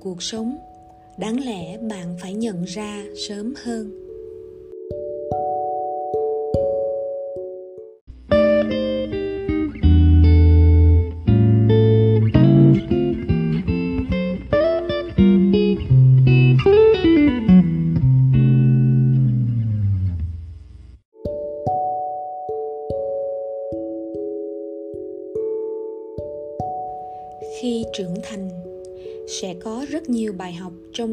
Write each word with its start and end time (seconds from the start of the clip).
cuộc 0.00 0.22
sống 0.22 0.58
đáng 1.16 1.44
lẽ 1.44 1.78
bạn 1.78 2.16
phải 2.20 2.34
nhận 2.34 2.64
ra 2.64 3.04
sớm 3.28 3.54
hơn. 3.64 3.99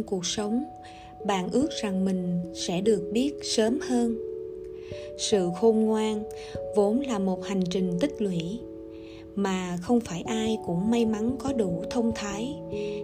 Cuộc 0.07 0.25
sống, 0.25 0.63
bạn 1.25 1.49
ước 1.51 1.69
rằng 1.81 2.05
mình 2.05 2.39
sẽ 2.53 2.81
được 2.81 3.09
biết 3.13 3.33
sớm 3.43 3.79
hơn. 3.81 4.17
Sự 5.17 5.49
khôn 5.55 5.79
ngoan 5.79 6.23
vốn 6.75 6.99
là 6.99 7.19
một 7.19 7.43
hành 7.45 7.63
trình 7.69 7.97
tích 7.99 8.21
lũy, 8.21 8.59
mà 9.35 9.77
không 9.81 9.99
phải 9.99 10.21
ai 10.21 10.57
cũng 10.65 10.91
may 10.91 11.05
mắn 11.05 11.35
có 11.39 11.53
đủ 11.53 11.83
thông 11.89 12.11
thái 12.15 12.55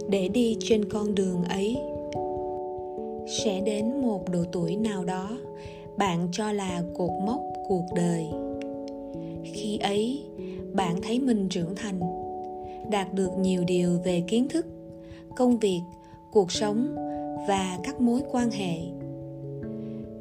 để 0.08 0.28
đi 0.28 0.56
trên 0.60 0.84
con 0.84 1.14
đường 1.14 1.44
ấy. 1.44 1.76
Sẽ 3.26 3.60
đến 3.60 4.00
một 4.02 4.30
độ 4.30 4.44
tuổi 4.52 4.76
nào 4.76 5.04
đó, 5.04 5.38
bạn 5.96 6.28
cho 6.32 6.52
là 6.52 6.82
cột 6.94 7.10
mốc 7.26 7.40
cuộc 7.68 7.84
đời. 7.94 8.26
Khi 9.52 9.78
ấy, 9.78 10.22
bạn 10.72 11.02
thấy 11.02 11.20
mình 11.20 11.48
trưởng 11.48 11.74
thành, 11.74 12.00
đạt 12.90 13.14
được 13.14 13.30
nhiều 13.38 13.64
điều 13.64 13.98
về 14.04 14.22
kiến 14.28 14.48
thức, 14.48 14.66
công 15.36 15.58
việc 15.58 15.80
cuộc 16.34 16.52
sống 16.52 16.94
và 17.48 17.78
các 17.82 18.00
mối 18.00 18.20
quan 18.30 18.50
hệ. 18.50 18.76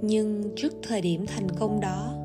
Nhưng 0.01 0.43
trước 0.55 0.73
thời 0.83 1.01
điểm 1.01 1.25
thành 1.25 1.49
công 1.59 1.79
đó, 1.79 2.15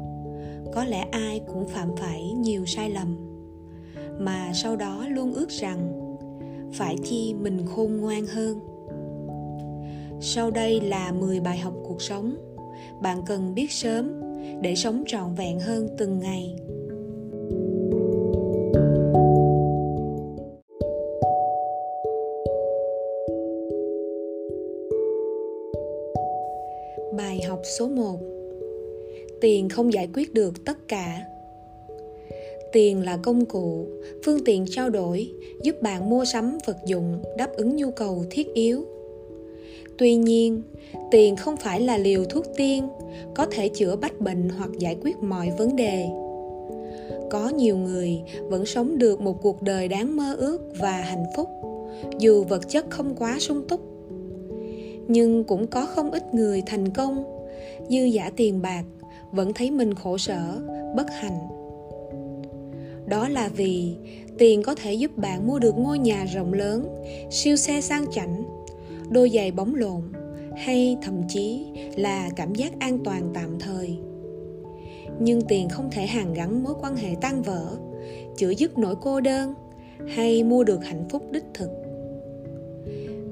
có 0.73 0.85
lẽ 0.85 1.07
ai 1.11 1.41
cũng 1.53 1.69
phạm 1.69 1.97
phải 1.97 2.23
nhiều 2.37 2.67
sai 2.67 2.91
lầm, 2.91 3.17
mà 4.19 4.51
sau 4.55 4.77
đó 4.77 5.07
luôn 5.09 5.35
ước 5.35 5.49
rằng 5.49 5.93
phải 6.73 6.97
chi 7.05 7.35
mình 7.35 7.67
khôn 7.67 7.97
ngoan 7.97 8.27
hơn. 8.27 8.61
Sau 10.21 10.51
đây 10.51 10.81
là 10.81 11.13
10 11.13 11.41
bài 11.41 11.59
học 11.59 11.75
cuộc 11.85 12.03
sống, 12.03 12.35
bạn 13.03 13.23
cần 13.27 13.55
biết 13.55 13.73
sớm 13.73 14.21
để 14.63 14.75
sống 14.75 15.05
trọn 15.07 15.35
vẹn 15.35 15.61
hơn 15.61 15.89
từng 15.99 16.19
ngày. 16.19 16.57
Số 27.69 27.89
1 27.89 28.19
Tiền 29.41 29.69
không 29.69 29.93
giải 29.93 30.09
quyết 30.15 30.35
được 30.35 30.65
tất 30.65 30.89
cả 30.89 31.25
Tiền 32.73 33.05
là 33.05 33.17
công 33.17 33.45
cụ, 33.45 33.87
phương 34.25 34.45
tiện 34.45 34.65
trao 34.71 34.91
đổi 34.91 35.31
giúp 35.63 35.83
bạn 35.83 36.11
mua 36.11 36.25
sắm 36.25 36.59
vật 36.67 36.77
dụng 36.87 37.23
đáp 37.39 37.53
ứng 37.57 37.77
nhu 37.77 37.91
cầu 37.91 38.25
thiết 38.31 38.55
yếu. 38.55 38.85
Tuy 39.99 40.15
nhiên, 40.15 40.63
tiền 41.11 41.37
không 41.37 41.57
phải 41.57 41.81
là 41.81 41.99
liều 41.99 42.25
thuốc 42.25 42.45
tiên, 42.57 42.89
có 43.35 43.47
thể 43.51 43.69
chữa 43.69 43.97
bách 43.97 44.21
bệnh 44.21 44.49
hoặc 44.49 44.71
giải 44.79 44.97
quyết 45.03 45.17
mọi 45.17 45.51
vấn 45.59 45.77
đề. 45.77 46.07
Có 47.31 47.49
nhiều 47.49 47.77
người 47.77 48.21
vẫn 48.43 48.67
sống 48.67 48.99
được 48.99 49.21
một 49.21 49.43
cuộc 49.43 49.63
đời 49.63 49.89
đáng 49.89 50.17
mơ 50.17 50.35
ước 50.39 50.61
và 50.79 50.93
hạnh 50.93 51.25
phúc, 51.37 51.49
dù 52.19 52.45
vật 52.45 52.69
chất 52.69 52.91
không 52.91 53.15
quá 53.19 53.37
sung 53.39 53.69
túc 53.69 53.81
nhưng 55.09 55.45
cũng 55.45 55.67
có 55.67 55.87
không 55.87 56.11
ít 56.11 56.35
người 56.35 56.63
thành 56.67 56.91
công 56.91 57.38
dư 57.91 58.05
giả 58.05 58.31
tiền 58.37 58.63
bạc, 58.63 58.85
vẫn 59.33 59.53
thấy 59.55 59.71
mình 59.71 59.95
khổ 59.95 60.19
sở, 60.19 60.61
bất 60.97 61.07
hạnh. 61.11 61.49
Đó 63.07 63.29
là 63.29 63.49
vì 63.49 63.97
tiền 64.39 64.63
có 64.63 64.75
thể 64.75 64.95
giúp 64.95 65.17
bạn 65.17 65.47
mua 65.47 65.59
được 65.59 65.75
ngôi 65.79 65.99
nhà 65.99 66.25
rộng 66.25 66.53
lớn, 66.53 67.03
siêu 67.31 67.57
xe 67.57 67.81
sang 67.81 68.05
chảnh, 68.11 68.43
đôi 69.11 69.31
giày 69.31 69.51
bóng 69.51 69.75
lộn, 69.75 70.03
hay 70.57 70.97
thậm 71.03 71.23
chí 71.29 71.67
là 71.97 72.31
cảm 72.37 72.55
giác 72.55 72.73
an 72.79 72.99
toàn 73.05 73.31
tạm 73.35 73.59
thời. 73.61 73.99
Nhưng 75.21 75.43
tiền 75.43 75.69
không 75.69 75.89
thể 75.91 76.07
hàn 76.07 76.35
gắn 76.35 76.63
mối 76.63 76.75
quan 76.81 76.97
hệ 76.97 77.09
tan 77.21 77.43
vỡ 77.43 77.77
chữa 78.37 78.51
dứt 78.51 78.79
nỗi 78.79 78.95
cô 79.01 79.21
đơn 79.21 79.55
hay 80.09 80.45
mua 80.45 80.65
được 80.65 80.85
hạnh 80.85 81.05
phúc 81.11 81.23
đích 81.31 81.45
thực. 81.55 81.71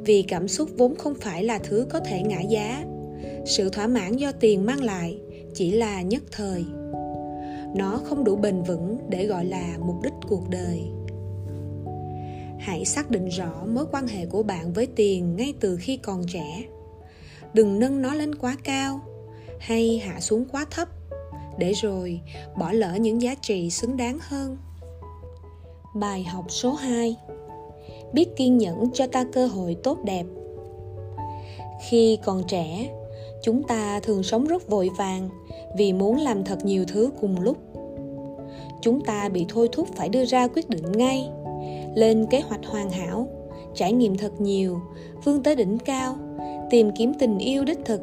Vì 0.05 0.23
cảm 0.23 0.49
xúc 0.49 0.71
vốn 0.77 0.94
không 0.94 1.15
phải 1.15 1.44
là 1.44 1.59
thứ 1.59 1.87
có 1.91 2.00
thể 2.00 2.23
ngã 2.23 2.41
giá 2.41 2.84
sự 3.47 3.69
thỏa 3.69 3.87
mãn 3.87 4.17
do 4.17 4.33
tiền 4.33 4.67
mang 4.67 4.83
lại 4.83 5.19
chỉ 5.55 5.71
là 5.71 6.03
nhất 6.03 6.23
thời. 6.33 6.65
Nó 7.77 8.01
không 8.05 8.25
đủ 8.25 8.37
bền 8.37 8.62
vững 8.62 8.99
để 9.09 9.27
gọi 9.27 9.45
là 9.45 9.77
mục 9.81 9.97
đích 10.03 10.12
cuộc 10.29 10.51
đời. 10.51 10.83
Hãy 12.59 12.85
xác 12.85 13.11
định 13.11 13.29
rõ 13.29 13.65
mối 13.67 13.87
quan 13.93 14.06
hệ 14.06 14.27
của 14.27 14.43
bạn 14.43 14.73
với 14.73 14.87
tiền 14.87 15.37
ngay 15.37 15.55
từ 15.61 15.77
khi 15.81 15.97
còn 15.97 16.25
trẻ. 16.27 16.65
Đừng 17.55 17.79
nâng 17.79 18.03
nó 18.03 18.15
lên 18.15 18.35
quá 18.35 18.56
cao 18.65 19.01
hay 19.59 19.99
hạ 19.99 20.21
xuống 20.21 20.45
quá 20.53 20.67
thấp 20.71 20.89
để 21.59 21.73
rồi 21.73 22.21
bỏ 22.59 22.73
lỡ 22.73 22.95
những 22.95 23.23
giá 23.23 23.35
trị 23.35 23.71
xứng 23.71 23.97
đáng 23.97 24.19
hơn. 24.21 24.56
Bài 25.95 26.25
học 26.25 26.45
số 26.49 26.75
2 26.75 27.17
biết 28.12 28.37
kiên 28.37 28.59
nhẫn 28.59 28.91
cho 28.95 29.06
ta 29.06 29.25
cơ 29.33 29.47
hội 29.47 29.77
tốt 29.83 29.99
đẹp. 30.05 30.25
Khi 31.89 32.19
còn 32.25 32.43
trẻ 32.49 32.91
chúng 33.43 33.63
ta 33.63 34.01
thường 34.01 34.23
sống 34.23 34.45
rất 34.45 34.69
vội 34.69 34.91
vàng 34.99 35.29
vì 35.77 35.93
muốn 35.93 36.17
làm 36.17 36.45
thật 36.45 36.65
nhiều 36.65 36.85
thứ 36.89 37.11
cùng 37.21 37.41
lúc. 37.41 37.57
Chúng 38.83 39.05
ta 39.05 39.29
bị 39.29 39.47
thôi 39.49 39.69
thúc 39.73 39.89
phải 39.97 40.09
đưa 40.09 40.25
ra 40.25 40.49
quyết 40.49 40.69
định 40.69 40.93
ngay, 40.93 41.31
lên 41.95 42.27
kế 42.31 42.41
hoạch 42.41 42.67
hoàn 42.67 42.91
hảo, 42.91 43.29
trải 43.75 43.93
nghiệm 43.93 44.17
thật 44.17 44.41
nhiều, 44.41 44.81
vươn 45.25 45.43
tới 45.43 45.57
đỉnh 45.57 45.79
cao, 45.79 46.17
tìm 46.71 46.91
kiếm 46.97 47.13
tình 47.19 47.39
yêu 47.39 47.65
đích 47.65 47.85
thực, 47.85 48.01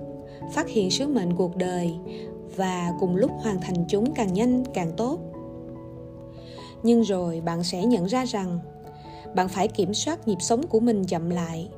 phát 0.54 0.70
hiện 0.70 0.92
sứ 0.92 1.08
mệnh 1.08 1.36
cuộc 1.36 1.56
đời 1.56 1.94
và 2.56 2.94
cùng 3.00 3.16
lúc 3.16 3.32
hoàn 3.42 3.62
thành 3.62 3.86
chúng 3.88 4.14
càng 4.14 4.34
nhanh 4.34 4.64
càng 4.74 4.92
tốt. 4.98 5.20
Nhưng 6.84 7.02
rồi 7.02 7.42
bạn 7.42 7.64
sẽ 7.64 7.86
nhận 7.86 8.06
ra 8.06 8.26
rằng 8.26 8.60
bạn 9.36 9.50
phải 9.50 9.68
kiểm 9.68 9.94
soát 9.94 10.28
nhịp 10.28 10.38
sống 10.40 10.68
của 10.68 10.80
mình 10.80 11.04
chậm 11.06 11.30
lại. 11.30 11.70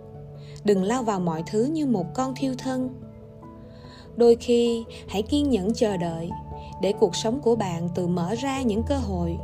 Đừng 0.64 0.84
lao 0.84 1.04
vào 1.04 1.20
mọi 1.20 1.44
thứ 1.48 1.64
như 1.64 1.86
một 1.86 2.06
con 2.14 2.34
thiêu 2.36 2.54
thân 2.58 2.90
đôi 4.18 4.36
khi, 4.36 4.84
hãy 5.08 5.22
kiên 5.22 5.50
nhẫn 5.50 5.74
chờ 5.74 5.98
đợi 5.98 6.30
để 6.82 6.94
cuộc 7.00 7.16
sống 7.16 7.40
của 7.42 7.56
bạn 7.56 7.90
tự 7.96 8.08
mở 8.08 8.36
ra 8.36 8.62
những 8.62 8.84
cơ 8.84 8.98
hội 8.98 9.38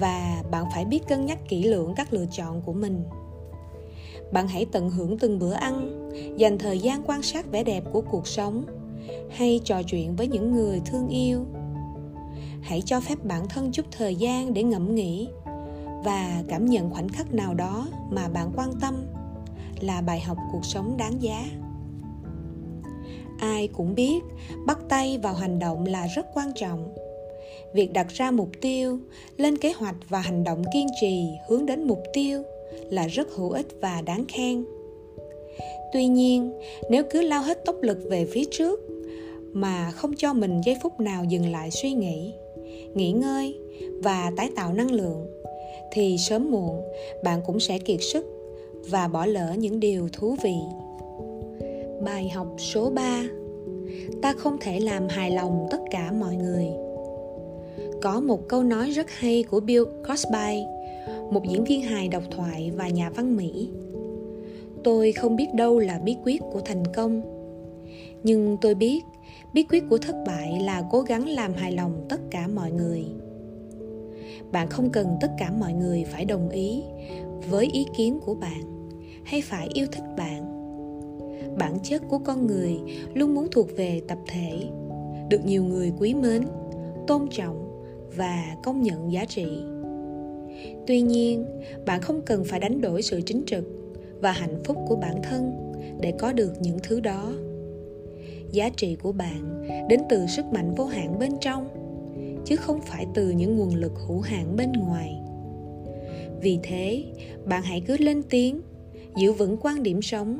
và 0.00 0.42
bạn 0.50 0.64
phải 0.74 0.84
biết 0.84 1.08
cân 1.08 1.26
nhắc 1.26 1.38
kỹ 1.48 1.62
lưỡng 1.62 1.94
các 1.96 2.12
lựa 2.12 2.26
chọn 2.32 2.62
của 2.62 2.72
mình. 2.72 3.04
Bạn 4.32 4.48
hãy 4.48 4.66
tận 4.72 4.90
hưởng 4.90 5.18
từng 5.18 5.38
bữa 5.38 5.52
ăn, 5.52 6.08
dành 6.36 6.58
thời 6.58 6.78
gian 6.78 7.02
quan 7.06 7.22
sát 7.22 7.50
vẻ 7.50 7.64
đẹp 7.64 7.84
của 7.92 8.00
cuộc 8.00 8.26
sống 8.26 8.64
hay 9.30 9.60
trò 9.64 9.82
chuyện 9.82 10.16
với 10.16 10.26
những 10.26 10.52
người 10.52 10.80
thương 10.86 11.08
yêu. 11.08 11.44
Hãy 12.62 12.82
cho 12.86 13.00
phép 13.00 13.24
bản 13.24 13.48
thân 13.48 13.72
chút 13.72 13.86
thời 13.90 14.16
gian 14.16 14.54
để 14.54 14.62
ngẫm 14.62 14.94
nghĩ 14.94 15.28
và 16.04 16.42
cảm 16.48 16.66
nhận 16.66 16.90
khoảnh 16.90 17.08
khắc 17.08 17.34
nào 17.34 17.54
đó 17.54 17.88
mà 18.10 18.28
bạn 18.28 18.52
quan 18.56 18.72
tâm 18.80 18.94
là 19.80 20.00
bài 20.00 20.20
học 20.20 20.38
cuộc 20.52 20.64
sống 20.64 20.96
đáng 20.96 21.22
giá 21.22 21.44
ai 23.38 23.68
cũng 23.68 23.94
biết, 23.94 24.20
bắt 24.66 24.78
tay 24.88 25.18
vào 25.18 25.34
hành 25.34 25.58
động 25.58 25.86
là 25.86 26.06
rất 26.06 26.26
quan 26.34 26.52
trọng 26.54 26.94
việc 27.72 27.92
đặt 27.92 28.08
ra 28.08 28.30
mục 28.30 28.48
tiêu, 28.60 28.98
lên 29.36 29.58
kế 29.58 29.72
hoạch 29.72 29.96
và 30.08 30.18
hành 30.18 30.44
động 30.44 30.64
kiên 30.72 30.86
trì 31.00 31.24
hướng 31.48 31.66
đến 31.66 31.84
mục 31.84 32.02
tiêu 32.12 32.42
là 32.90 33.06
rất 33.06 33.28
hữu 33.30 33.50
ích 33.50 33.66
và 33.80 34.02
đáng 34.02 34.24
khen 34.28 34.64
tuy 35.92 36.06
nhiên, 36.06 36.52
nếu 36.90 37.04
cứ 37.10 37.22
lao 37.22 37.42
hết 37.42 37.64
tốc 37.64 37.76
lực 37.82 37.98
về 38.10 38.24
phía 38.24 38.44
trước 38.50 38.80
mà 39.52 39.90
không 39.90 40.16
cho 40.16 40.32
mình 40.32 40.60
giây 40.60 40.76
phút 40.82 41.00
nào 41.00 41.24
dừng 41.24 41.52
lại 41.52 41.70
suy 41.70 41.92
nghĩ, 41.92 42.32
nghỉ 42.94 43.12
ngơi 43.12 43.58
và 44.02 44.32
tái 44.36 44.50
tạo 44.56 44.72
năng 44.72 44.90
lượng, 44.90 45.26
thì 45.92 46.16
sớm 46.18 46.50
muộn 46.50 46.82
bạn 47.24 47.40
cũng 47.46 47.60
sẽ 47.60 47.78
kiệt 47.78 48.00
sức 48.02 48.26
và 48.90 49.08
bỏ 49.08 49.26
lỡ 49.26 49.54
những 49.58 49.80
điều 49.80 50.08
thú 50.12 50.36
vị. 50.42 50.56
Bài 52.04 52.28
học 52.28 52.46
số 52.58 52.90
3 52.90 53.24
Ta 54.22 54.32
không 54.32 54.56
thể 54.60 54.80
làm 54.80 55.08
hài 55.08 55.30
lòng 55.30 55.66
tất 55.70 55.80
cả 55.90 56.12
mọi 56.12 56.36
người. 56.36 56.66
Có 58.02 58.20
một 58.20 58.48
câu 58.48 58.62
nói 58.62 58.90
rất 58.90 59.10
hay 59.10 59.42
của 59.42 59.60
Bill 59.60 59.84
Cosby, 60.08 60.62
một 61.30 61.42
diễn 61.48 61.64
viên 61.64 61.82
hài 61.82 62.08
độc 62.08 62.22
thoại 62.30 62.72
và 62.76 62.88
nhà 62.88 63.10
văn 63.10 63.36
Mỹ. 63.36 63.70
Tôi 64.84 65.12
không 65.12 65.36
biết 65.36 65.54
đâu 65.54 65.78
là 65.78 65.98
bí 65.98 66.16
quyết 66.24 66.40
của 66.52 66.60
thành 66.64 66.82
công, 66.94 67.22
nhưng 68.22 68.56
tôi 68.60 68.74
biết 68.74 69.00
bí 69.54 69.64
quyết 69.70 69.84
của 69.90 69.98
thất 69.98 70.16
bại 70.26 70.60
là 70.64 70.82
cố 70.90 71.00
gắng 71.00 71.28
làm 71.28 71.54
hài 71.54 71.72
lòng 71.72 72.06
tất 72.08 72.20
cả 72.30 72.48
mọi 72.54 72.70
người 72.70 73.04
bạn 74.52 74.68
không 74.68 74.90
cần 74.90 75.16
tất 75.20 75.30
cả 75.38 75.50
mọi 75.58 75.72
người 75.72 76.04
phải 76.04 76.24
đồng 76.24 76.48
ý 76.48 76.82
với 77.50 77.68
ý 77.72 77.86
kiến 77.96 78.20
của 78.20 78.34
bạn 78.34 78.90
hay 79.24 79.42
phải 79.42 79.68
yêu 79.74 79.86
thích 79.92 80.04
bạn 80.16 80.57
bản 81.58 81.78
chất 81.82 82.02
của 82.08 82.18
con 82.18 82.46
người 82.46 82.78
luôn 83.14 83.34
muốn 83.34 83.48
thuộc 83.50 83.68
về 83.76 84.00
tập 84.08 84.18
thể. 84.26 84.62
Được 85.28 85.44
nhiều 85.44 85.64
người 85.64 85.92
quý 85.98 86.14
mến, 86.14 86.42
tôn 87.06 87.28
trọng 87.30 87.84
và 88.16 88.56
công 88.62 88.82
nhận 88.82 89.12
giá 89.12 89.24
trị. 89.24 89.46
Tuy 90.86 91.00
nhiên, 91.00 91.46
bạn 91.86 92.00
không 92.00 92.20
cần 92.22 92.44
phải 92.44 92.60
đánh 92.60 92.80
đổi 92.80 93.02
sự 93.02 93.20
chính 93.26 93.42
trực 93.46 93.64
và 94.20 94.32
hạnh 94.32 94.62
phúc 94.64 94.76
của 94.86 94.96
bản 94.96 95.22
thân 95.22 95.72
để 96.00 96.12
có 96.18 96.32
được 96.32 96.52
những 96.60 96.78
thứ 96.82 97.00
đó. 97.00 97.32
Giá 98.52 98.68
trị 98.68 98.96
của 99.02 99.12
bạn 99.12 99.64
đến 99.88 100.00
từ 100.08 100.26
sức 100.26 100.46
mạnh 100.46 100.74
vô 100.74 100.84
hạn 100.84 101.18
bên 101.18 101.32
trong, 101.40 101.68
chứ 102.44 102.56
không 102.56 102.80
phải 102.82 103.06
từ 103.14 103.30
những 103.30 103.56
nguồn 103.56 103.74
lực 103.74 103.92
hữu 104.08 104.20
hạn 104.20 104.56
bên 104.56 104.72
ngoài. 104.72 105.20
Vì 106.40 106.58
thế, 106.62 107.04
bạn 107.44 107.62
hãy 107.62 107.80
cứ 107.80 107.96
lên 107.96 108.22
tiếng, 108.30 108.60
giữ 109.16 109.32
vững 109.32 109.56
quan 109.60 109.82
điểm 109.82 110.02
sống 110.02 110.38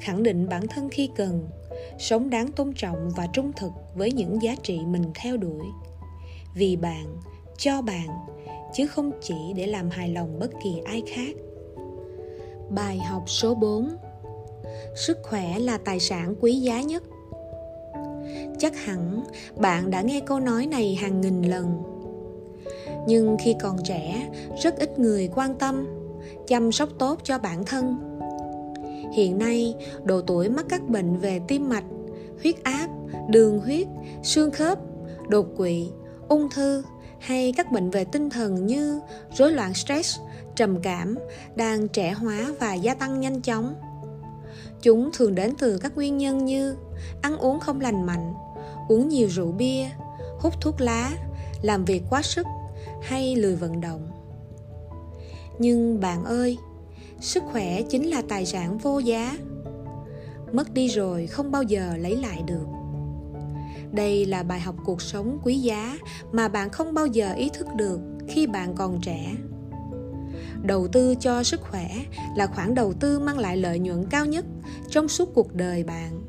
khẳng 0.00 0.22
định 0.22 0.48
bản 0.48 0.66
thân 0.66 0.88
khi 0.88 1.10
cần, 1.16 1.48
sống 1.98 2.30
đáng 2.30 2.52
tôn 2.52 2.72
trọng 2.76 3.10
và 3.16 3.26
trung 3.32 3.52
thực 3.56 3.72
với 3.94 4.12
những 4.12 4.42
giá 4.42 4.54
trị 4.62 4.80
mình 4.86 5.04
theo 5.14 5.36
đuổi. 5.36 5.66
Vì 6.54 6.76
bạn, 6.76 7.16
cho 7.58 7.82
bạn, 7.82 8.08
chứ 8.74 8.86
không 8.86 9.10
chỉ 9.22 9.52
để 9.56 9.66
làm 9.66 9.90
hài 9.90 10.08
lòng 10.08 10.38
bất 10.38 10.50
kỳ 10.62 10.80
ai 10.84 11.02
khác. 11.06 11.36
Bài 12.70 12.98
học 12.98 13.22
số 13.26 13.54
4 13.54 13.96
sức 14.94 15.18
khỏe 15.22 15.58
là 15.58 15.78
tài 15.78 16.00
sản 16.00 16.34
quý 16.40 16.54
giá 16.54 16.82
nhất. 16.82 17.02
Chắc 18.58 18.76
hẳn 18.76 19.24
bạn 19.56 19.90
đã 19.90 20.00
nghe 20.00 20.20
câu 20.20 20.40
nói 20.40 20.66
này 20.66 20.94
hàng 20.94 21.20
nghìn 21.20 21.42
lần. 21.42 21.82
Nhưng 23.06 23.36
khi 23.44 23.54
còn 23.60 23.76
trẻ, 23.84 24.30
rất 24.62 24.78
ít 24.78 24.98
người 24.98 25.28
quan 25.34 25.54
tâm, 25.54 25.86
chăm 26.46 26.72
sóc 26.72 26.88
tốt 26.98 27.20
cho 27.22 27.38
bản 27.38 27.64
thân 27.64 28.13
hiện 29.12 29.38
nay, 29.38 29.74
độ 30.04 30.20
tuổi 30.20 30.48
mắc 30.48 30.66
các 30.68 30.88
bệnh 30.88 31.16
về 31.16 31.40
tim 31.48 31.68
mạch, 31.68 31.84
huyết 32.42 32.64
áp, 32.64 32.88
đường 33.28 33.60
huyết, 33.60 33.86
xương 34.22 34.50
khớp, 34.50 34.78
đột 35.28 35.46
quỵ, 35.56 35.88
ung 36.28 36.50
thư 36.50 36.82
hay 37.18 37.52
các 37.56 37.72
bệnh 37.72 37.90
về 37.90 38.04
tinh 38.04 38.30
thần 38.30 38.66
như 38.66 39.00
rối 39.36 39.52
loạn 39.52 39.74
stress, 39.74 40.18
trầm 40.56 40.82
cảm 40.82 41.18
đang 41.56 41.88
trẻ 41.88 42.12
hóa 42.12 42.52
và 42.60 42.74
gia 42.74 42.94
tăng 42.94 43.20
nhanh 43.20 43.40
chóng. 43.40 43.74
Chúng 44.82 45.10
thường 45.12 45.34
đến 45.34 45.54
từ 45.58 45.78
các 45.78 45.96
nguyên 45.96 46.18
nhân 46.18 46.44
như 46.44 46.76
ăn 47.22 47.38
uống 47.38 47.60
không 47.60 47.80
lành 47.80 48.06
mạnh, 48.06 48.34
uống 48.88 49.08
nhiều 49.08 49.28
rượu 49.28 49.52
bia, 49.52 49.86
hút 50.38 50.54
thuốc 50.60 50.80
lá, 50.80 51.10
làm 51.62 51.84
việc 51.84 52.02
quá 52.10 52.22
sức 52.22 52.46
hay 53.02 53.36
lười 53.36 53.56
vận 53.56 53.80
động. 53.80 54.08
Nhưng 55.58 56.00
bạn 56.00 56.24
ơi 56.24 56.58
sức 57.20 57.42
khỏe 57.52 57.82
chính 57.82 58.10
là 58.10 58.22
tài 58.28 58.46
sản 58.46 58.78
vô 58.78 58.98
giá. 58.98 59.38
Mất 60.52 60.74
đi 60.74 60.88
rồi 60.88 61.26
không 61.26 61.50
bao 61.50 61.62
giờ 61.62 61.96
lấy 61.96 62.16
lại 62.16 62.42
được. 62.46 62.66
Đây 63.92 64.26
là 64.26 64.42
bài 64.42 64.60
học 64.60 64.74
cuộc 64.84 65.02
sống 65.02 65.38
quý 65.44 65.54
giá 65.54 65.98
mà 66.32 66.48
bạn 66.48 66.70
không 66.70 66.94
bao 66.94 67.06
giờ 67.06 67.32
ý 67.34 67.50
thức 67.54 67.66
được 67.76 68.00
khi 68.28 68.46
bạn 68.46 68.74
còn 68.74 69.00
trẻ. 69.02 69.32
Đầu 70.62 70.88
tư 70.88 71.14
cho 71.20 71.42
sức 71.42 71.60
khỏe 71.60 71.90
là 72.36 72.46
khoản 72.46 72.74
đầu 72.74 72.92
tư 72.92 73.18
mang 73.18 73.38
lại 73.38 73.56
lợi 73.56 73.78
nhuận 73.78 74.04
cao 74.10 74.26
nhất 74.26 74.44
trong 74.90 75.08
suốt 75.08 75.34
cuộc 75.34 75.54
đời 75.54 75.84
bạn. 75.84 76.22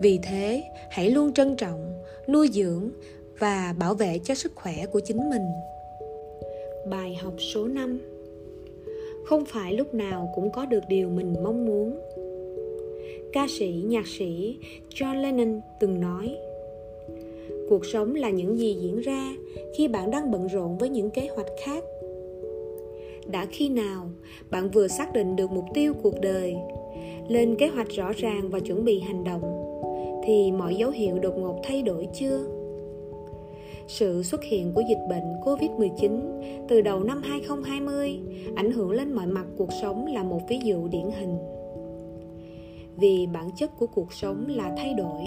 Vì 0.00 0.18
thế, 0.22 0.64
hãy 0.90 1.10
luôn 1.10 1.32
trân 1.32 1.56
trọng, 1.56 2.02
nuôi 2.28 2.50
dưỡng 2.52 2.90
và 3.38 3.74
bảo 3.78 3.94
vệ 3.94 4.18
cho 4.24 4.34
sức 4.34 4.52
khỏe 4.54 4.86
của 4.86 5.00
chính 5.00 5.30
mình. 5.30 5.46
Bài 6.90 7.18
học 7.22 7.34
số 7.54 7.66
5 7.66 8.15
không 9.26 9.44
phải 9.44 9.74
lúc 9.74 9.94
nào 9.94 10.32
cũng 10.34 10.50
có 10.50 10.66
được 10.66 10.82
điều 10.88 11.08
mình 11.08 11.34
mong 11.42 11.66
muốn. 11.66 11.98
Ca 13.32 13.46
sĩ, 13.48 13.82
nhạc 13.86 14.06
sĩ 14.06 14.58
john 14.94 15.20
lennon 15.20 15.60
từng 15.80 16.00
nói, 16.00 16.36
cuộc 17.68 17.86
sống 17.86 18.14
là 18.14 18.30
những 18.30 18.58
gì 18.58 18.74
diễn 18.74 19.00
ra 19.00 19.32
khi 19.76 19.88
bạn 19.88 20.10
đang 20.10 20.30
bận 20.30 20.46
rộn 20.46 20.78
với 20.78 20.88
những 20.88 21.10
kế 21.10 21.28
hoạch 21.34 21.46
khác. 21.64 21.84
Đã 23.26 23.46
khi 23.50 23.68
nào 23.68 24.10
bạn 24.50 24.70
vừa 24.70 24.88
xác 24.88 25.12
định 25.12 25.36
được 25.36 25.50
mục 25.50 25.64
tiêu 25.74 25.92
cuộc 26.02 26.20
đời, 26.20 26.56
lên 27.28 27.56
kế 27.56 27.68
hoạch 27.68 27.88
rõ 27.88 28.12
ràng 28.12 28.48
và 28.48 28.60
chuẩn 28.60 28.84
bị 28.84 29.00
hành 29.00 29.24
động, 29.24 29.42
thì 30.24 30.52
mọi 30.52 30.74
dấu 30.74 30.90
hiệu 30.90 31.18
đột 31.18 31.38
ngột 31.38 31.60
thay 31.64 31.82
đổi 31.82 32.08
chưa? 32.14 32.55
Sự 33.88 34.22
xuất 34.22 34.44
hiện 34.44 34.72
của 34.72 34.82
dịch 34.88 35.06
bệnh 35.08 35.40
Covid-19 35.44 36.20
từ 36.68 36.80
đầu 36.80 37.00
năm 37.00 37.22
2020 37.22 38.20
ảnh 38.54 38.72
hưởng 38.72 38.90
lên 38.90 39.12
mọi 39.12 39.26
mặt 39.26 39.46
cuộc 39.56 39.72
sống 39.82 40.06
là 40.06 40.22
một 40.22 40.40
ví 40.48 40.58
dụ 40.64 40.88
điển 40.88 41.10
hình. 41.20 41.38
Vì 42.96 43.26
bản 43.32 43.50
chất 43.56 43.70
của 43.78 43.86
cuộc 43.86 44.12
sống 44.12 44.46
là 44.48 44.74
thay 44.76 44.94
đổi, 44.94 45.22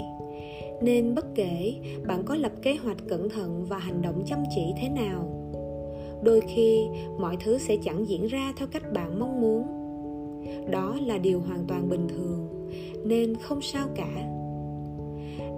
nên 0.82 1.14
bất 1.14 1.34
kể 1.34 1.74
bạn 2.06 2.22
có 2.24 2.34
lập 2.34 2.52
kế 2.62 2.74
hoạch 2.74 2.96
cẩn 3.08 3.28
thận 3.28 3.66
và 3.68 3.78
hành 3.78 4.02
động 4.02 4.22
chăm 4.26 4.38
chỉ 4.54 4.62
thế 4.80 4.88
nào, 4.88 5.50
đôi 6.22 6.40
khi 6.40 6.86
mọi 7.18 7.36
thứ 7.44 7.58
sẽ 7.58 7.76
chẳng 7.84 8.08
diễn 8.08 8.26
ra 8.26 8.52
theo 8.56 8.68
cách 8.72 8.92
bạn 8.92 9.20
mong 9.20 9.40
muốn. 9.40 9.64
Đó 10.70 10.96
là 11.06 11.18
điều 11.18 11.40
hoàn 11.40 11.64
toàn 11.68 11.88
bình 11.88 12.08
thường, 12.08 12.48
nên 13.04 13.34
không 13.36 13.62
sao 13.62 13.88
cả. 13.94 14.30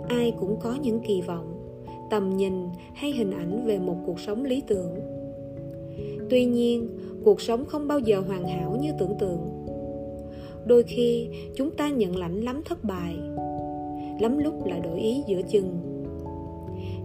Ai 0.08 0.32
cũng 0.40 0.56
có 0.60 0.74
những 0.82 1.00
kỳ 1.00 1.20
vọng 1.20 1.51
tầm 2.12 2.36
nhìn 2.36 2.68
hay 2.94 3.12
hình 3.12 3.30
ảnh 3.30 3.64
về 3.66 3.78
một 3.78 3.96
cuộc 4.06 4.20
sống 4.20 4.44
lý 4.44 4.62
tưởng. 4.66 4.94
Tuy 6.30 6.44
nhiên, 6.44 6.88
cuộc 7.24 7.40
sống 7.40 7.66
không 7.66 7.88
bao 7.88 7.98
giờ 7.98 8.20
hoàn 8.20 8.48
hảo 8.48 8.78
như 8.80 8.92
tưởng 8.98 9.14
tượng. 9.18 9.66
Đôi 10.66 10.82
khi, 10.82 11.28
chúng 11.54 11.70
ta 11.70 11.88
nhận 11.88 12.16
lãnh 12.16 12.40
lắm 12.40 12.62
thất 12.64 12.84
bại. 12.84 13.14
Lắm 14.20 14.38
lúc 14.38 14.66
lại 14.66 14.80
đổi 14.80 15.00
ý 15.00 15.22
giữa 15.26 15.42
chừng. 15.42 15.80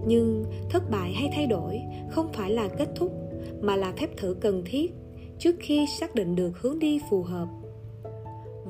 Nhưng 0.07 0.45
thất 0.69 0.91
bại 0.91 1.11
hay 1.13 1.29
thay 1.35 1.47
đổi 1.47 1.81
không 2.09 2.27
phải 2.33 2.51
là 2.51 2.67
kết 2.67 2.89
thúc, 2.95 3.11
mà 3.61 3.75
là 3.75 3.91
phép 3.91 4.17
thử 4.17 4.33
cần 4.33 4.63
thiết 4.65 4.93
trước 5.39 5.55
khi 5.59 5.85
xác 5.99 6.15
định 6.15 6.35
được 6.35 6.61
hướng 6.61 6.79
đi 6.79 6.99
phù 7.09 7.23
hợp. 7.23 7.47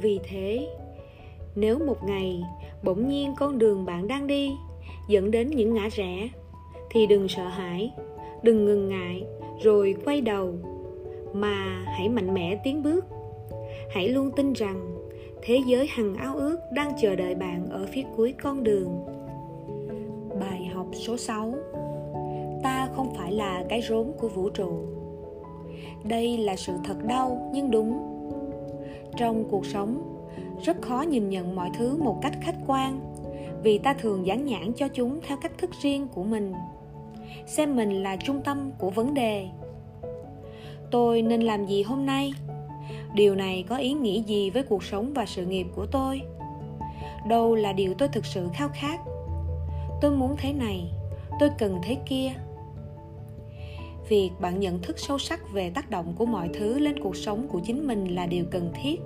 Vì 0.01 0.19
thế, 0.29 0.67
nếu 1.55 1.79
một 1.79 1.97
ngày 2.07 2.41
bỗng 2.83 3.07
nhiên 3.07 3.33
con 3.39 3.57
đường 3.57 3.85
bạn 3.85 4.07
đang 4.07 4.27
đi 4.27 4.51
dẫn 5.07 5.31
đến 5.31 5.47
những 5.47 5.73
ngã 5.73 5.89
rẽ. 5.91 6.29
Thì 6.89 7.07
đừng 7.07 7.27
sợ 7.27 7.47
hãi, 7.47 7.91
đừng 8.43 8.65
ngừng 8.65 8.89
ngại, 8.89 9.23
rồi 9.63 9.95
quay 10.05 10.21
đầu. 10.21 10.53
Mà 11.33 11.83
hãy 11.85 12.09
mạnh 12.09 12.33
mẽ 12.33 12.59
tiến 12.63 12.83
bước. 12.83 13.05
Hãy 13.89 14.07
luôn 14.07 14.31
tin 14.35 14.53
rằng 14.53 14.97
thế 15.41 15.61
giới 15.67 15.87
hằng 15.87 16.15
ao 16.15 16.35
ước 16.35 16.57
đang 16.71 16.91
chờ 17.01 17.15
đợi 17.15 17.35
bạn 17.35 17.69
ở 17.69 17.85
phía 17.93 18.03
cuối 18.17 18.33
con 18.43 18.63
đường. 18.63 19.05
Bài 20.39 20.65
học 20.73 20.87
số 20.93 21.17
6 21.17 21.53
ta 22.63 22.89
không 22.95 23.13
phải 23.15 23.31
là 23.31 23.63
cái 23.69 23.81
rốn 23.81 24.11
của 24.19 24.27
vũ 24.27 24.49
trụ. 24.49 24.71
Đây 26.03 26.37
là 26.37 26.55
sự 26.55 26.73
thật 26.83 26.97
đau 27.03 27.51
nhưng 27.53 27.71
đúng. 27.71 27.99
Trong 29.17 29.43
cuộc 29.49 29.65
sống, 29.65 30.01
rất 30.63 30.81
khó 30.81 31.01
nhìn 31.01 31.29
nhận 31.29 31.55
mọi 31.55 31.69
thứ 31.77 31.97
một 31.97 32.19
cách 32.21 32.33
khách 32.41 32.55
quan 32.67 32.99
vì 33.63 33.77
ta 33.77 33.93
thường 33.93 34.25
dán 34.25 34.45
nhãn 34.45 34.73
cho 34.73 34.87
chúng 34.87 35.19
theo 35.27 35.37
cách 35.41 35.57
thức 35.57 35.69
riêng 35.81 36.07
của 36.07 36.23
mình, 36.23 36.53
xem 37.45 37.75
mình 37.75 38.03
là 38.03 38.15
trung 38.15 38.41
tâm 38.43 38.71
của 38.77 38.89
vấn 38.89 39.13
đề. 39.13 39.47
Tôi 40.91 41.21
nên 41.21 41.41
làm 41.41 41.65
gì 41.65 41.83
hôm 41.83 42.05
nay? 42.05 42.33
Điều 43.13 43.35
này 43.35 43.63
có 43.69 43.77
ý 43.77 43.93
nghĩa 43.93 44.21
gì 44.21 44.49
với 44.49 44.63
cuộc 44.63 44.83
sống 44.83 45.13
và 45.13 45.25
sự 45.25 45.45
nghiệp 45.45 45.67
của 45.75 45.85
tôi? 45.85 46.21
Đâu 47.27 47.55
là 47.55 47.73
điều 47.73 47.93
tôi 47.93 48.07
thực 48.07 48.25
sự 48.25 48.47
khao 48.53 48.69
khát? 48.73 48.99
Tôi 50.01 50.11
muốn 50.11 50.35
thế 50.37 50.53
này, 50.53 50.91
tôi 51.39 51.49
cần 51.57 51.79
thế 51.83 51.97
kia. 52.05 52.31
Việc 54.09 54.31
bạn 54.39 54.59
nhận 54.59 54.81
thức 54.81 54.99
sâu 54.99 55.17
sắc 55.17 55.53
về 55.53 55.69
tác 55.69 55.89
động 55.89 56.13
của 56.17 56.25
mọi 56.25 56.49
thứ 56.53 56.79
lên 56.79 57.03
cuộc 57.03 57.15
sống 57.15 57.47
của 57.47 57.59
chính 57.59 57.87
mình 57.87 58.15
là 58.15 58.25
điều 58.25 58.45
cần 58.51 58.71
thiết. 58.81 59.01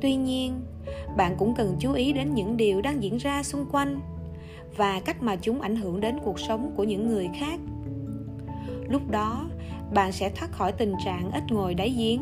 Tuy 0.00 0.16
nhiên 0.16 0.60
bạn 1.16 1.34
cũng 1.38 1.54
cần 1.54 1.76
chú 1.78 1.92
ý 1.92 2.12
đến 2.12 2.34
những 2.34 2.56
điều 2.56 2.80
đang 2.82 3.02
diễn 3.02 3.16
ra 3.16 3.42
xung 3.42 3.66
quanh 3.72 4.00
và 4.76 5.00
cách 5.00 5.22
mà 5.22 5.36
chúng 5.36 5.60
ảnh 5.60 5.76
hưởng 5.76 6.00
đến 6.00 6.18
cuộc 6.24 6.40
sống 6.40 6.72
của 6.76 6.84
những 6.84 7.08
người 7.08 7.28
khác. 7.40 7.60
Lúc 8.88 9.10
đó, 9.10 9.48
bạn 9.94 10.12
sẽ 10.12 10.30
thoát 10.30 10.52
khỏi 10.52 10.72
tình 10.72 10.94
trạng 11.04 11.30
ít 11.32 11.42
ngồi 11.50 11.74
đáy 11.74 11.94
giếng 11.98 12.20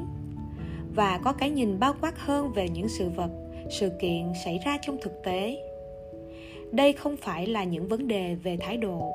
và 0.95 1.21
có 1.25 1.33
cái 1.33 1.51
nhìn 1.51 1.81
bao 1.81 1.95
quát 2.01 2.19
hơn 2.19 2.53
về 2.53 2.69
những 2.69 2.89
sự 2.89 3.09
vật, 3.09 3.31
sự 3.71 3.91
kiện 4.01 4.33
xảy 4.45 4.59
ra 4.65 4.79
trong 4.83 4.97
thực 5.03 5.23
tế. 5.25 5.57
Đây 6.73 6.93
không 6.93 7.17
phải 7.17 7.47
là 7.47 7.65
những 7.65 7.89
vấn 7.89 8.09
đề 8.09 8.35
về 8.35 8.57
thái 8.61 8.77
độ, 8.77 9.13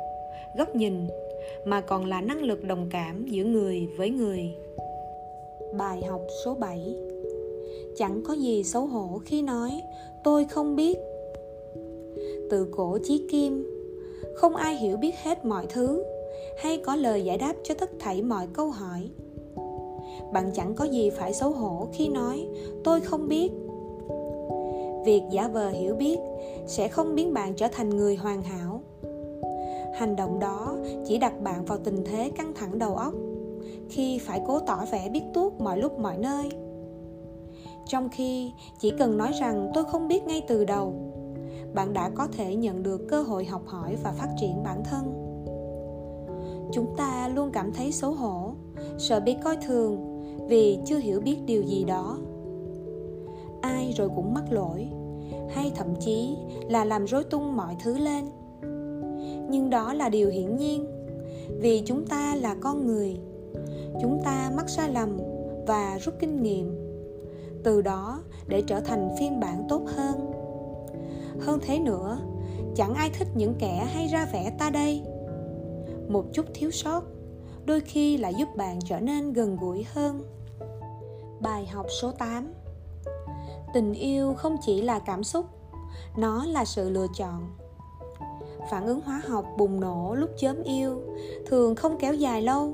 góc 0.58 0.76
nhìn, 0.76 1.08
mà 1.66 1.82
còn 1.82 2.06
là 2.06 2.22
năng 2.22 2.44
lực 2.44 2.64
đồng 2.64 2.90
cảm 2.90 3.26
giữa 3.26 3.44
người 3.44 3.88
với 3.98 4.10
người. 4.10 4.56
Bài 5.78 6.02
học 6.10 6.22
số 6.46 6.56
7 6.56 6.96
chẳng 7.96 8.22
có 8.24 8.34
gì 8.34 8.64
xấu 8.64 8.86
hổ 8.86 9.20
khi 9.26 9.42
nói, 9.42 9.82
tôi 10.24 10.46
không 10.46 10.76
biết. 10.76 10.98
Từ 12.50 12.68
cổ 12.72 12.98
chí 13.04 13.28
kim, 13.32 13.66
không 14.36 14.56
ai 14.56 14.76
hiểu 14.76 14.98
biết 14.98 15.16
hết 15.24 15.46
mọi 15.46 15.66
thứ, 15.70 16.04
hay 16.58 16.78
có 16.78 16.96
lời 16.96 17.24
giải 17.24 17.38
đáp 17.38 17.54
cho 17.64 17.74
tất 17.74 17.90
thảy 18.00 18.22
mọi 18.22 18.48
câu 18.54 18.70
hỏi. 18.70 19.10
Bạn 20.34 20.52
chẳng 20.54 20.76
có 20.76 20.86
gì 20.86 21.10
phải 21.10 21.34
xấu 21.34 21.52
hổ 21.52 21.88
khi 21.94 22.10
nói, 22.10 22.48
tôi 22.84 23.02
không 23.02 23.28
biết. 23.28 23.52
Việc 25.06 25.22
giả 25.32 25.48
vờ 25.48 25.70
hiểu 25.70 25.96
biết 25.96 26.18
sẽ 26.68 26.88
không 26.88 27.16
biến 27.16 27.34
bạn 27.34 27.54
trở 27.54 27.68
thành 27.72 27.90
người 27.90 28.16
hoàn 28.16 28.42
hảo. 28.42 28.82
Hành 29.96 30.16
động 30.16 30.40
đó 30.40 30.76
chỉ 31.06 31.18
đặt 31.18 31.42
bạn 31.42 31.66
vào 31.66 31.78
tình 31.78 32.04
thế 32.06 32.32
căng 32.38 32.54
thẳng 32.54 32.80
đầu 32.80 32.96
óc, 32.96 33.14
khi 33.90 34.20
phải 34.20 34.42
cố 34.48 34.60
tỏ 34.60 34.86
vẻ 34.92 35.10
biết 35.10 35.24
tuốt 35.34 35.54
mọi 35.60 35.78
lúc 35.78 36.00
mọi 36.00 36.18
nơi 36.18 36.50
trong 37.90 38.10
khi 38.10 38.54
chỉ 38.80 38.92
cần 39.00 39.18
nói 39.18 39.32
rằng 39.40 39.72
tôi 39.74 39.84
không 39.84 40.08
biết 40.08 40.24
ngay 40.24 40.42
từ 40.48 40.66
đầu, 40.66 40.94
bạn 41.74 41.94
đã 41.94 42.10
có 42.10 42.28
thể 42.28 42.56
nhận 42.56 42.84
được 42.84 43.08
cơ 43.08 43.22
hội 43.22 43.46
học 43.46 43.62
hỏi 43.66 43.96
và 44.04 44.12
phát 44.12 44.28
triển 44.40 44.64
bản 44.64 44.84
thân. 44.84 45.14
Chúng 46.72 46.96
ta 46.98 47.28
luôn 47.36 47.52
cảm 47.52 47.74
thấy 47.74 47.92
xấu 47.92 48.12
hổ, 48.12 48.54
sợ 48.98 49.20
bị 49.20 49.36
coi 49.44 49.58
thường 49.68 50.22
vì 50.50 50.80
chưa 50.86 50.98
hiểu 50.98 51.22
biết 51.22 51.38
điều 51.46 51.64
gì 51.64 51.84
đó. 51.84 52.18
Ai 53.62 53.94
rồi 53.98 54.10
cũng 54.16 54.34
mắc 54.34 54.44
lỗi, 54.52 54.88
hay 55.50 55.72
thậm 55.76 55.88
chí 56.00 56.38
là 56.70 56.86
làm 56.86 57.06
rối 57.06 57.24
tung 57.24 57.56
mọi 57.56 57.76
thứ 57.84 57.98
lên. 57.98 58.26
Nhưng 59.50 59.70
đó 59.70 59.94
là 59.94 60.10
điều 60.10 60.30
hiển 60.30 60.58
nhiên, 60.58 60.86
vì 61.60 61.82
chúng 61.86 62.06
ta 62.06 62.36
là 62.36 62.56
con 62.56 62.88
người. 62.88 63.18
Chúng 64.02 64.22
ta 64.24 64.52
mắc 64.56 64.70
sai 64.70 64.92
lầm 64.94 65.18
và 65.68 65.98
rút 65.98 66.14
kinh 66.20 66.44
nghiệm 66.44 66.79
từ 67.64 67.82
đó 67.82 68.24
để 68.48 68.62
trở 68.62 68.80
thành 68.80 69.16
phiên 69.20 69.40
bản 69.40 69.66
tốt 69.70 69.82
hơn. 69.88 70.32
Hơn 71.40 71.60
thế 71.62 71.80
nữa, 71.80 72.20
chẳng 72.76 72.94
ai 72.94 73.10
thích 73.10 73.28
những 73.36 73.54
kẻ 73.60 73.88
hay 73.94 74.08
ra 74.08 74.26
vẻ 74.34 74.56
ta 74.60 74.70
đây. 74.70 75.04
Một 76.08 76.26
chút 76.34 76.46
thiếu 76.54 76.72
sót, 76.72 77.04
đôi 77.66 77.80
khi 77.80 78.18
lại 78.18 78.34
giúp 78.38 78.48
bạn 78.58 78.80
trở 78.86 79.00
nên 79.00 79.34
gần 79.34 79.58
gũi 79.58 79.86
hơn. 79.94 80.22
Bài 81.42 81.66
học 81.66 81.86
số 82.02 82.12
8 82.12 82.54
tình 83.74 83.94
yêu 83.94 84.34
không 84.34 84.58
chỉ 84.62 84.82
là 84.82 85.00
cảm 85.00 85.24
xúc, 85.24 85.46
nó 86.18 86.46
là 86.46 86.66
sự 86.66 86.90
lựa 86.90 87.08
chọn. 87.16 87.50
Phản 88.70 88.86
ứng 88.86 89.02
hóa 89.02 89.22
học 89.28 89.46
bùng 89.58 89.80
nổ 89.80 90.16
lúc 90.16 90.30
chớm 90.38 90.64
yêu 90.64 91.02
thường 91.46 91.76
không 91.76 91.98
kéo 91.98 92.14
dài 92.14 92.42
lâu. 92.42 92.74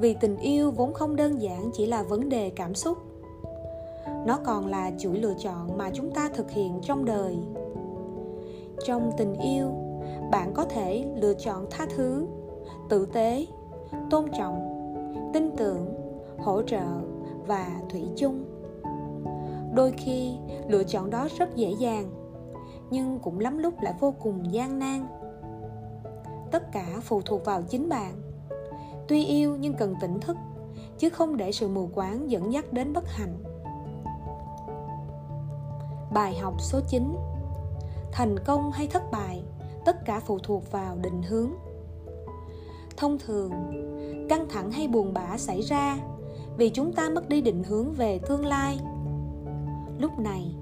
Vì 0.00 0.14
tình 0.20 0.36
yêu 0.36 0.70
vốn 0.70 0.94
không 0.94 1.16
đơn 1.16 1.42
giản 1.42 1.70
chỉ 1.74 1.86
là 1.86 2.02
vấn 2.02 2.28
đề 2.28 2.50
cảm 2.50 2.74
xúc 2.74 2.98
nó 4.26 4.38
còn 4.44 4.66
là 4.66 4.90
chuỗi 4.98 5.18
lựa 5.18 5.34
chọn 5.38 5.78
mà 5.78 5.90
chúng 5.94 6.10
ta 6.10 6.28
thực 6.34 6.50
hiện 6.50 6.80
trong 6.82 7.04
đời. 7.04 7.38
Trong 8.84 9.10
tình 9.16 9.34
yêu, 9.34 9.70
bạn 10.30 10.52
có 10.54 10.64
thể 10.64 11.04
lựa 11.16 11.34
chọn 11.34 11.66
tha 11.70 11.86
thứ, 11.96 12.26
tử 12.88 13.06
tế, 13.06 13.46
tôn 14.10 14.24
trọng, 14.38 14.74
tin 15.32 15.50
tưởng, 15.56 15.94
hỗ 16.38 16.62
trợ 16.62 16.86
và 17.46 17.80
thủy 17.90 18.08
chung. 18.16 18.44
Đôi 19.74 19.92
khi, 19.96 20.36
lựa 20.68 20.84
chọn 20.84 21.10
đó 21.10 21.28
rất 21.38 21.56
dễ 21.56 21.70
dàng, 21.78 22.10
nhưng 22.90 23.18
cũng 23.18 23.40
lắm 23.40 23.58
lúc 23.58 23.74
lại 23.80 23.94
vô 24.00 24.14
cùng 24.22 24.52
gian 24.52 24.78
nan. 24.78 25.06
Tất 26.50 26.72
cả 26.72 26.86
phụ 27.02 27.20
thuộc 27.22 27.44
vào 27.44 27.62
chính 27.62 27.88
bạn. 27.88 28.12
Tuy 29.08 29.24
yêu 29.24 29.56
nhưng 29.60 29.74
cần 29.74 29.94
tỉnh 30.00 30.20
thức, 30.20 30.36
chứ 30.98 31.10
không 31.10 31.36
để 31.36 31.52
sự 31.52 31.68
mù 31.68 31.88
quáng 31.94 32.30
dẫn 32.30 32.52
dắt 32.52 32.72
đến 32.72 32.92
bất 32.92 33.04
hạnh 33.06 33.47
bài 36.18 36.38
học 36.38 36.54
số 36.58 36.80
9 36.88 37.16
thành 38.12 38.38
công 38.38 38.72
hay 38.72 38.86
thất 38.86 39.02
bại, 39.10 39.42
tất 39.84 40.04
cả 40.04 40.20
phụ 40.20 40.38
thuộc 40.38 40.72
vào 40.72 40.96
định 41.02 41.22
hướng. 41.22 41.50
Thông 42.96 43.18
thường, 43.18 43.52
căng 44.28 44.48
thẳng 44.48 44.70
hay 44.70 44.88
buồn 44.88 45.14
bã 45.14 45.38
xảy 45.38 45.60
ra 45.60 45.98
vì 46.56 46.70
chúng 46.70 46.92
ta 46.92 47.08
mất 47.08 47.28
đi 47.28 47.40
định 47.40 47.64
hướng 47.64 47.92
về 47.92 48.18
tương 48.18 48.46
lai. 48.46 48.78
Lúc 49.98 50.18
này, 50.18 50.54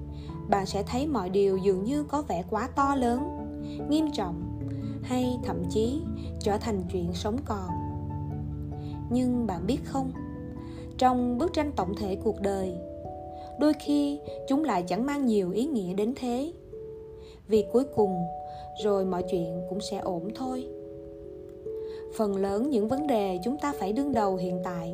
bạn 0.49 0.65
sẽ 0.65 0.83
thấy 0.83 1.07
mọi 1.07 1.29
điều 1.29 1.57
dường 1.57 1.83
như 1.83 2.03
có 2.03 2.21
vẻ 2.21 2.43
quá 2.49 2.69
to 2.75 2.95
lớn, 2.95 3.19
nghiêm 3.89 4.11
trọng 4.13 4.59
hay 5.03 5.39
thậm 5.43 5.63
chí 5.69 6.01
trở 6.39 6.57
thành 6.57 6.83
chuyện 6.91 7.13
sống 7.13 7.37
còn. 7.45 7.69
Nhưng 9.09 9.47
bạn 9.47 9.67
biết 9.67 9.79
không, 9.85 10.11
trong 10.97 11.37
bức 11.37 11.53
tranh 11.53 11.71
tổng 11.71 11.95
thể 11.95 12.17
cuộc 12.23 12.41
đời 12.41 12.75
đôi 13.59 13.73
khi 13.73 14.19
chúng 14.47 14.63
lại 14.63 14.83
chẳng 14.87 15.05
mang 15.05 15.25
nhiều 15.25 15.51
ý 15.51 15.65
nghĩa 15.65 15.93
đến 15.93 16.13
thế 16.15 16.51
vì 17.47 17.65
cuối 17.73 17.83
cùng 17.95 18.25
rồi 18.83 19.05
mọi 19.05 19.23
chuyện 19.31 19.61
cũng 19.69 19.79
sẽ 19.81 19.97
ổn 19.97 20.29
thôi 20.35 20.67
phần 22.15 22.37
lớn 22.37 22.69
những 22.69 22.87
vấn 22.87 23.07
đề 23.07 23.39
chúng 23.43 23.57
ta 23.57 23.73
phải 23.79 23.93
đương 23.93 24.13
đầu 24.13 24.35
hiện 24.35 24.59
tại 24.63 24.93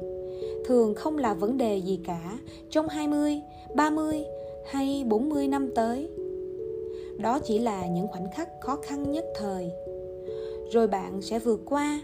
thường 0.65 0.95
không 0.95 1.17
là 1.17 1.33
vấn 1.33 1.57
đề 1.57 1.77
gì 1.77 1.99
cả 2.05 2.39
trong 2.69 2.87
20, 2.87 3.41
30 3.75 4.25
hay 4.65 5.03
40 5.07 5.47
năm 5.47 5.69
tới. 5.75 6.09
Đó 7.17 7.39
chỉ 7.39 7.59
là 7.59 7.87
những 7.87 8.07
khoảnh 8.07 8.31
khắc 8.31 8.61
khó 8.61 8.75
khăn 8.75 9.11
nhất 9.11 9.25
thời. 9.35 9.71
Rồi 10.71 10.87
bạn 10.87 11.21
sẽ 11.21 11.39
vượt 11.39 11.61
qua 11.65 12.01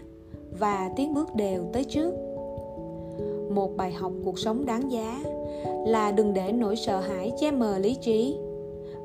và 0.58 0.90
tiến 0.96 1.14
bước 1.14 1.34
đều 1.34 1.64
tới 1.72 1.84
trước. 1.84 2.14
Một 3.50 3.76
bài 3.76 3.92
học 3.92 4.12
cuộc 4.24 4.38
sống 4.38 4.66
đáng 4.66 4.92
giá 4.92 5.22
là 5.86 6.12
đừng 6.12 6.34
để 6.34 6.52
nỗi 6.52 6.76
sợ 6.76 7.00
hãi 7.00 7.32
che 7.40 7.50
mờ 7.50 7.78
lý 7.78 7.94
trí 7.94 8.38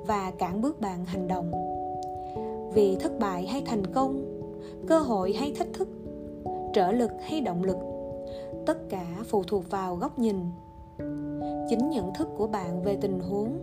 và 0.08 0.32
cản 0.38 0.62
bước 0.62 0.82
bạn 0.82 1.06
hành 1.06 1.28
động. 1.28 1.52
Vì 2.74 2.96
thất 2.96 3.20
bại 3.20 3.48
hay 3.48 3.64
thành 3.66 3.86
công, 3.94 4.26
cơ 4.88 5.00
hội 5.00 5.34
hay 5.34 5.54
thách 5.58 5.74
thức, 5.74 5.88
trở 6.74 6.92
lực 6.92 7.12
hay 7.22 7.42
động 7.42 7.64
lực, 7.64 7.78
tất 8.66 8.90
cả 8.90 9.06
phụ 9.26 9.44
thuộc 9.44 9.70
vào 9.70 9.96
góc 9.96 10.20
nhìn. 10.20 10.36
Chính 11.70 11.90
nhận 11.90 12.14
thức 12.14 12.28
của 12.38 12.48
bạn 12.48 12.84
về 12.84 12.98
tình 13.02 13.20
huống 13.20 13.58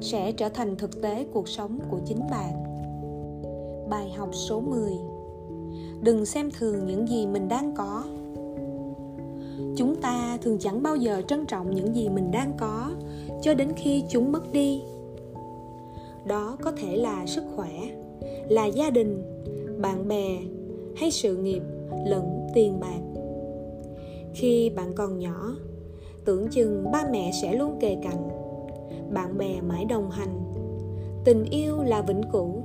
sẽ 0.00 0.32
trở 0.32 0.48
thành 0.48 0.76
thực 0.76 1.02
tế 1.02 1.26
cuộc 1.32 1.48
sống 1.48 1.78
của 1.90 1.98
chính 2.06 2.20
bạn. 2.30 2.64
Bài 3.90 4.12
học 4.16 4.28
số 4.32 4.60
10 4.60 4.92
đừng 6.00 6.26
xem 6.26 6.50
thường 6.58 6.86
những 6.86 7.08
gì 7.08 7.26
mình 7.26 7.48
đang 7.48 7.74
có 7.74 8.04
chúng 9.76 9.96
ta 9.96 10.38
thường 10.42 10.58
chẳng 10.58 10.82
bao 10.82 10.96
giờ 10.96 11.22
trân 11.28 11.46
trọng 11.46 11.74
những 11.74 11.96
gì 11.96 12.08
mình 12.08 12.30
đang 12.30 12.52
có, 12.58 12.90
cho 13.42 13.54
đến 13.54 13.72
khi 13.76 14.04
chúng 14.08 14.32
mất 14.32 14.52
đi. 14.52 14.82
Đó 16.26 16.56
có 16.62 16.72
thể 16.72 16.96
là 16.96 17.26
sức 17.26 17.44
khỏe, 17.56 17.70
là 18.48 18.66
gia 18.66 18.90
đình, 18.90 19.22
bạn 19.80 20.08
bè, 20.08 20.38
hay 20.96 21.10
sự 21.10 21.36
nghiệp 21.36 21.62
lẫn 22.06 22.46
tiền 22.54 22.80
bạc. 22.80 23.00
Khi 24.34 24.70
bạn 24.70 24.92
còn 24.94 25.18
nhỏ, 25.18 25.56
tưởng 26.24 26.48
chừng 26.48 26.84
ba 26.92 27.04
mẹ 27.12 27.30
sẽ 27.42 27.54
luôn 27.54 27.78
kề 27.80 27.96
cạnh, 28.02 28.28
bạn 29.12 29.38
bè 29.38 29.60
mãi 29.60 29.84
đồng 29.84 30.10
hành, 30.10 30.40
tình 31.24 31.44
yêu 31.50 31.82
là 31.82 32.02
vĩnh 32.02 32.22
cửu, 32.32 32.62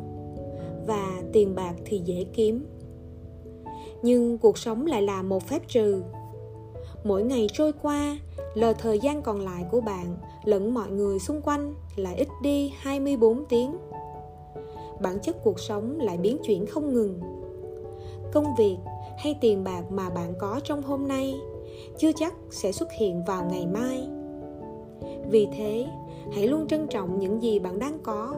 và 0.88 1.22
tiền 1.34 1.56
bạc 1.56 1.74
thì 1.86 2.02
dễ 2.06 2.26
kiếm. 2.34 2.66
Nhưng 4.02 4.38
cuộc 4.38 4.58
sống 4.58 4.86
lại 4.86 5.02
là 5.02 5.22
một 5.22 5.44
phép 5.44 5.68
trừ 5.68 6.02
mỗi 7.08 7.24
ngày 7.24 7.48
trôi 7.54 7.74
qua 7.82 8.18
lời 8.54 8.74
thời 8.74 9.00
gian 9.00 9.22
còn 9.22 9.40
lại 9.42 9.66
của 9.72 9.82
bạn 9.82 10.18
lẫn 10.44 10.74
mọi 10.74 10.90
người 10.90 11.20
xung 11.20 11.42
quanh 11.42 11.74
lại 11.96 12.16
ít 12.16 12.28
đi 12.42 12.74
24 12.78 13.46
tiếng. 13.46 13.78
Bản 15.02 15.20
chất 15.20 15.44
cuộc 15.44 15.60
sống 15.60 16.00
lại 16.00 16.18
biến 16.18 16.38
chuyển 16.44 16.66
không 16.66 16.94
ngừng. 16.94 17.20
Công 18.34 18.46
việc 18.58 18.78
hay 19.18 19.38
tiền 19.42 19.64
bạc 19.64 19.84
mà 19.92 20.10
bạn 20.10 20.34
có 20.40 20.60
trong 20.64 20.82
hôm 20.82 21.08
nay 21.08 21.36
chưa 21.98 22.12
chắc 22.12 22.34
sẽ 22.50 22.72
xuất 22.72 22.92
hiện 22.92 23.24
vào 23.24 23.46
ngày 23.52 23.68
mai. 23.68 24.08
Vì 25.30 25.48
thế, 25.58 25.86
hãy 26.34 26.48
luôn 26.48 26.68
trân 26.68 26.88
trọng 26.88 27.20
những 27.20 27.44
gì 27.44 27.60
bạn 27.60 27.80
đang 27.80 28.00
có 28.04 28.36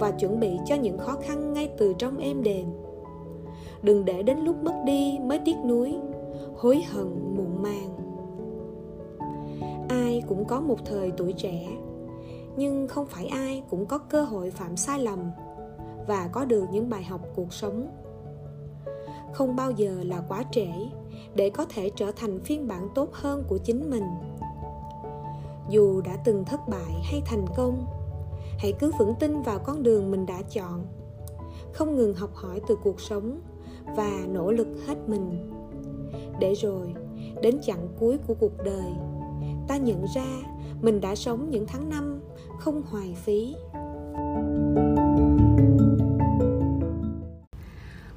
và 0.00 0.10
chuẩn 0.10 0.40
bị 0.40 0.58
cho 0.66 0.74
những 0.74 0.98
khó 0.98 1.16
khăn 1.22 1.52
ngay 1.52 1.70
từ 1.78 1.94
trong 1.98 2.18
êm 2.18 2.42
đềm. 2.42 2.66
Đừng 3.82 4.04
để 4.04 4.22
đến 4.22 4.38
lúc 4.38 4.56
mất 4.62 4.82
đi 4.86 5.18
mới 5.22 5.38
tiếc 5.38 5.56
nuối, 5.66 5.94
hối 6.56 6.82
hận, 6.92 7.36
muộn 7.36 7.62
màng 7.62 7.89
cũng 10.30 10.44
có 10.44 10.60
một 10.60 10.76
thời 10.84 11.12
tuổi 11.16 11.32
trẻ. 11.32 11.68
Nhưng 12.56 12.88
không 12.88 13.06
phải 13.06 13.26
ai 13.26 13.62
cũng 13.70 13.86
có 13.86 13.98
cơ 13.98 14.24
hội 14.24 14.50
phạm 14.50 14.76
sai 14.76 14.98
lầm 14.98 15.30
và 16.06 16.28
có 16.32 16.44
được 16.44 16.64
những 16.72 16.90
bài 16.90 17.04
học 17.04 17.20
cuộc 17.36 17.52
sống. 17.52 17.86
Không 19.32 19.56
bao 19.56 19.70
giờ 19.70 20.02
là 20.04 20.22
quá 20.28 20.44
trễ 20.52 20.68
để 21.34 21.50
có 21.50 21.64
thể 21.64 21.90
trở 21.96 22.12
thành 22.16 22.40
phiên 22.40 22.68
bản 22.68 22.88
tốt 22.94 23.08
hơn 23.12 23.44
của 23.48 23.58
chính 23.58 23.90
mình. 23.90 24.04
Dù 25.68 26.00
đã 26.00 26.16
từng 26.24 26.44
thất 26.44 26.60
bại 26.68 27.02
hay 27.02 27.22
thành 27.26 27.44
công, 27.56 27.86
hãy 28.58 28.72
cứ 28.78 28.92
vững 28.98 29.14
tin 29.20 29.42
vào 29.42 29.58
con 29.58 29.82
đường 29.82 30.10
mình 30.10 30.26
đã 30.26 30.42
chọn. 30.42 30.86
Không 31.72 31.96
ngừng 31.96 32.14
học 32.14 32.30
hỏi 32.34 32.60
từ 32.68 32.76
cuộc 32.82 33.00
sống 33.00 33.40
và 33.96 34.10
nỗ 34.28 34.50
lực 34.50 34.68
hết 34.86 34.96
mình. 35.06 35.50
Để 36.40 36.54
rồi, 36.54 36.94
đến 37.42 37.58
chặng 37.62 37.88
cuối 38.00 38.18
của 38.26 38.34
cuộc 38.34 38.56
đời 38.64 38.92
ta 39.70 39.76
nhận 39.76 40.06
ra 40.14 40.26
mình 40.82 41.00
đã 41.00 41.14
sống 41.14 41.50
những 41.50 41.66
tháng 41.66 41.88
năm 41.88 42.20
không 42.58 42.82
hoài 42.82 43.16
phí 43.24 43.54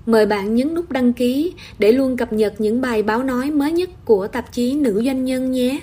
Mời 0.05 0.25
bạn 0.25 0.55
nhấn 0.55 0.73
nút 0.75 0.91
đăng 0.91 1.13
ký 1.13 1.53
để 1.79 1.91
luôn 1.91 2.17
cập 2.17 2.33
nhật 2.33 2.53
những 2.57 2.81
bài 2.81 3.03
báo 3.03 3.23
nói 3.23 3.51
mới 3.51 3.71
nhất 3.71 3.89
của 4.05 4.27
tạp 4.27 4.51
chí 4.51 4.75
Nữ 4.75 5.01
Doanh 5.05 5.25
Nhân 5.25 5.51
nhé. 5.51 5.79